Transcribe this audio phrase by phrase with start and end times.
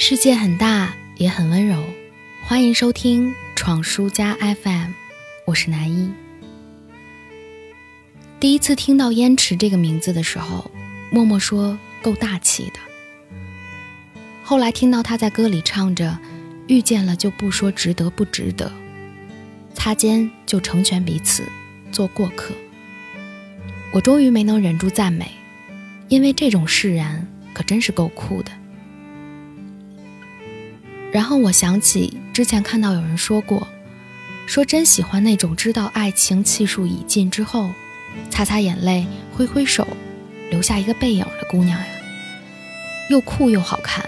[0.00, 1.82] 世界很大，也很温柔。
[2.44, 4.92] 欢迎收听闯书家 FM，
[5.44, 6.12] 我是南一。
[8.38, 10.70] 第一次听到燕池这个名字的时候，
[11.10, 12.78] 默默说够大气的。
[14.44, 16.16] 后来听到他在歌里唱着
[16.68, 18.70] “遇见了就不说值得不值得，
[19.74, 21.42] 擦肩就成全彼此，
[21.90, 22.54] 做过客”，
[23.92, 25.32] 我终于没能忍住赞美，
[26.08, 28.52] 因为这种释然可真是够酷的。
[31.10, 33.66] 然后我想起之前看到有人说过，
[34.46, 37.70] 说真喜欢那种知道爱情气数已尽之后，
[38.30, 39.86] 擦擦眼泪，挥挥手，
[40.50, 41.86] 留下一个背影的姑娘呀，
[43.08, 44.04] 又酷又好看，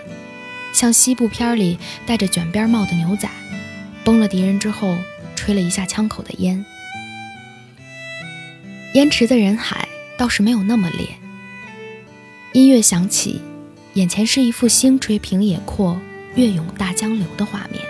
[0.72, 3.28] 像西部片里戴着卷边帽的牛仔，
[4.04, 4.96] 崩了敌人之后
[5.34, 6.64] 吹了一下枪口的烟。
[8.94, 9.88] 烟池的人海
[10.18, 11.06] 倒是没有那么烈。
[12.52, 13.40] 音乐响起，
[13.94, 15.98] 眼前是一幅星垂平野阔。
[16.34, 17.82] 跃涌大江流的画面，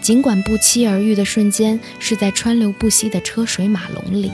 [0.00, 4.30] 尽管不期而遇的瞬间是在川流不息的车水马龙里，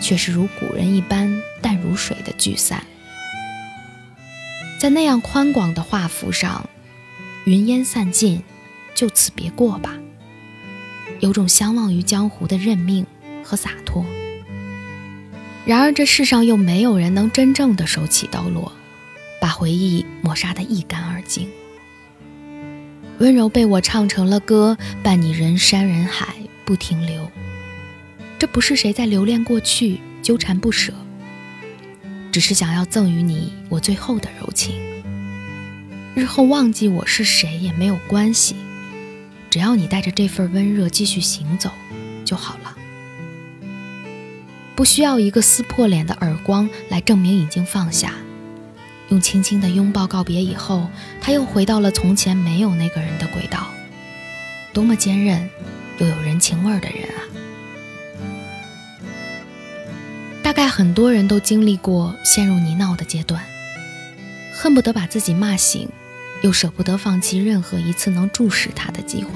[0.00, 2.84] 却是如古人一般淡如水的聚散。
[4.78, 6.68] 在那样宽广的画幅上，
[7.46, 8.42] 云烟散尽，
[8.94, 9.94] 就此别过吧。
[11.20, 13.06] 有种相忘于江湖的认命
[13.42, 14.04] 和洒脱。
[15.64, 18.72] 然而这世上又没有人能真正的手起刀落，
[19.40, 21.48] 把回忆抹杀得一干二净。
[23.24, 26.34] 温柔被我唱成了歌，伴你人山人海
[26.66, 27.30] 不停留。
[28.38, 30.92] 这不是谁在留恋过去，纠缠不舍，
[32.30, 34.78] 只是想要赠予你我最后的柔情。
[36.14, 38.56] 日后忘记我是谁也没有关系，
[39.48, 41.70] 只要你带着这份温热继续行走
[42.26, 42.76] 就好了。
[44.76, 48.12] 不需要一个撕破脸的耳光来证明已经放下。
[49.10, 50.88] 用轻轻的拥抱告别以后，
[51.20, 53.68] 他又回到了从前没有那个人的轨道。
[54.72, 55.48] 多么坚韧
[55.98, 57.20] 又有人情味的人啊！
[60.42, 63.44] 大概很多人都经历过陷入泥淖的阶段，
[64.52, 65.88] 恨不得把自己骂醒，
[66.42, 69.30] 又舍不得放弃任何一次能注视他的机会。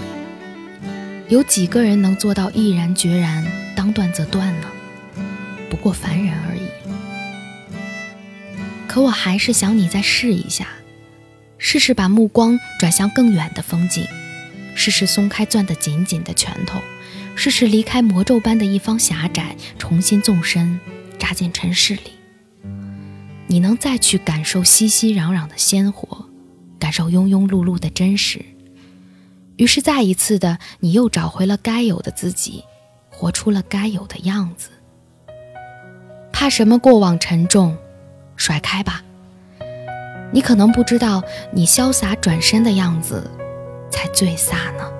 [1.28, 3.46] 有几个人能做到毅然决然，
[3.76, 4.66] 当断则断呢？
[5.70, 6.57] 不过凡人而已。
[8.98, 10.66] 可我还是想你再试一下，
[11.56, 14.04] 试试把目光转向更远的风景，
[14.74, 16.80] 试试松开攥得紧紧的拳头，
[17.36, 20.80] 试试离开魔咒般的一方狭窄，重新纵身
[21.16, 22.10] 扎进尘世里。
[23.46, 26.28] 你能再去感受熙熙攘攘的鲜活，
[26.80, 28.44] 感受庸庸碌碌的真实。
[29.58, 32.64] 于是再一次的，你又找回了该有的自己，
[33.10, 34.70] 活出了该有的样子。
[36.32, 37.78] 怕什么过往沉重？
[38.38, 39.02] 甩开吧，
[40.32, 41.22] 你可能不知道，
[41.52, 43.30] 你潇洒转身的样子，
[43.90, 44.97] 才最飒呢。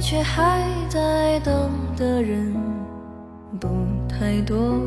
[0.00, 2.54] 却还在等的人
[3.58, 3.68] 不
[4.08, 4.80] 太多，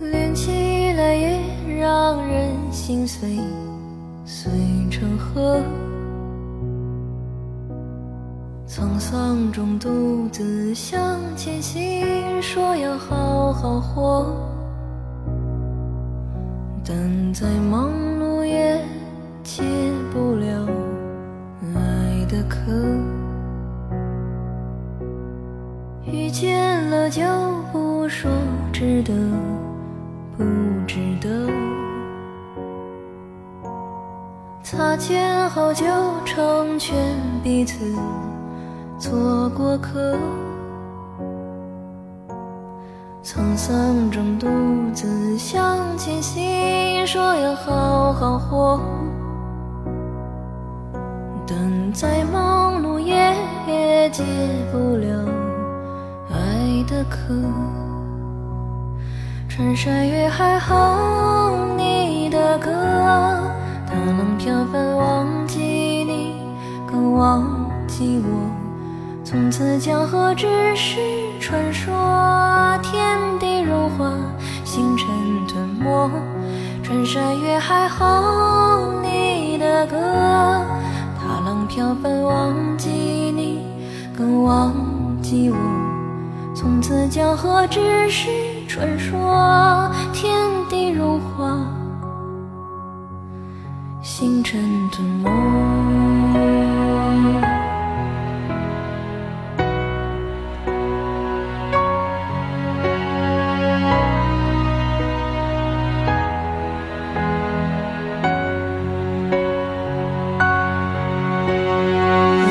[0.00, 1.38] 连起来也
[1.78, 3.38] 让人心碎，
[4.24, 4.50] 碎
[4.90, 5.60] 成河。
[8.66, 14.26] 沧桑中独自向前行，说要好好活，
[16.84, 18.80] 但再忙碌也
[34.68, 35.84] 擦肩后就
[36.24, 36.96] 成全
[37.40, 37.94] 彼此
[38.98, 40.18] 做过客，
[43.22, 44.48] 沧桑中独
[44.92, 48.80] 自向前行，说要好好活。
[51.46, 54.24] 但再忙碌也解
[54.72, 55.30] 不了
[56.28, 57.32] 爱的渴，
[59.48, 62.72] 穿山越海哼你的歌，
[63.96, 66.34] 它能飘帆忘记你，
[66.86, 67.42] 更忘
[67.88, 68.50] 记我。
[69.24, 70.46] 从此江河只
[70.76, 70.98] 是
[71.40, 74.12] 传说，天地融化，
[74.64, 75.08] 星辰
[75.48, 76.10] 吞没，
[76.82, 79.96] 穿山越海哼你的歌。
[81.18, 83.62] 踏浪飘帆，忘记你，
[84.14, 84.74] 更忘
[85.22, 85.56] 记我。
[86.54, 88.28] 从此江河只是
[88.68, 90.38] 传说，天
[90.68, 91.56] 地如画，
[94.18, 94.58] 清晨
[94.92, 95.30] 的梦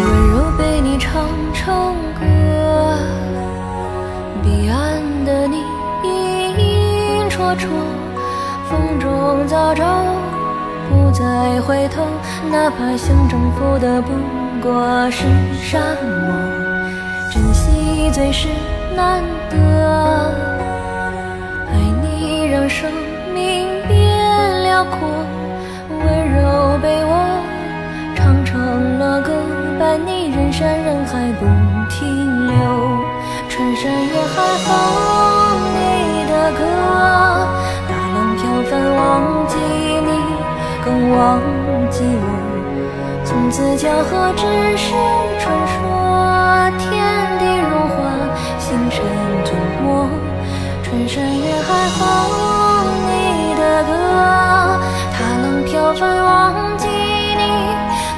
[0.03, 2.21] 温柔被你唱成歌
[4.43, 5.63] 彼岸的你
[6.03, 7.65] 影绰绰
[8.69, 10.14] 风中早照
[11.17, 12.03] 再回头，
[12.51, 14.11] 哪怕想征服的不
[14.61, 15.23] 过是
[15.63, 16.35] 沙漠。
[17.31, 18.49] 珍惜最是
[18.93, 19.55] 难得，
[21.71, 21.73] 爱
[22.03, 22.91] 你让生
[23.33, 25.07] 命变辽阔，
[25.89, 26.03] 温
[26.33, 27.13] 柔被我
[28.13, 29.31] 唱成了歌，
[29.79, 31.45] 伴你人山人海不
[31.89, 32.53] 停留，
[33.47, 34.35] 穿山越海
[34.65, 34.67] 哼
[35.75, 36.59] 你的歌。
[37.87, 39.55] 大浪飘帆忘记，
[41.15, 41.39] 忘
[41.89, 42.27] 记我，
[43.23, 44.45] 从此江河只
[44.75, 44.93] 是
[45.39, 45.79] 传说，
[46.77, 46.91] 天
[47.39, 47.95] 地融化，
[48.59, 48.99] 星辰
[49.45, 50.09] 吞没，
[50.83, 52.01] 穿山越海，好
[53.07, 53.91] 你的歌，
[55.13, 57.71] 他能飘飞，忘记你，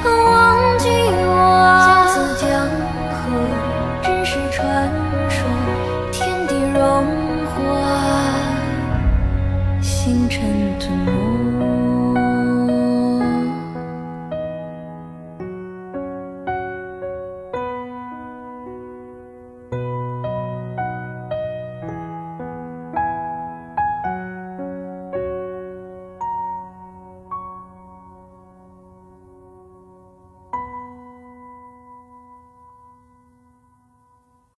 [0.04, 1.30] 忘记我，
[1.84, 2.50] 从此江
[3.14, 3.16] 河
[4.02, 4.90] 只是传
[5.30, 5.38] 说，
[6.10, 7.06] 天地融
[7.46, 7.56] 化，
[9.80, 10.42] 星辰
[10.80, 11.27] 吞没。